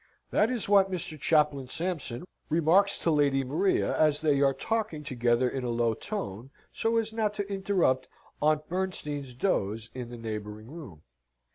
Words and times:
That 0.31 0.49
is 0.49 0.67
what 0.67 0.89
Mr. 0.89 1.19
Chaplain 1.19 1.67
Sampson 1.67 2.25
remarks 2.49 2.97
to 2.97 3.11
Lady 3.11 3.43
Maria, 3.43 3.95
as 3.95 4.21
they 4.21 4.41
are 4.41 4.51
talking 4.51 5.03
together 5.03 5.47
in 5.47 5.63
a 5.63 5.69
low 5.69 5.93
tone, 5.93 6.49
so 6.73 6.97
as 6.97 7.13
not 7.13 7.35
to 7.35 7.47
interrupt 7.47 8.07
Aunt 8.41 8.67
Bernstein's 8.67 9.35
doze 9.35 9.91
in 9.93 10.09
the 10.09 10.17
neighbouring 10.17 10.71
room. 10.71 11.03